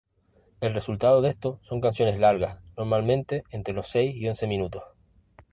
[0.61, 4.83] El resultado de esto son canciones largas, normalmente entre los seis y once minutos.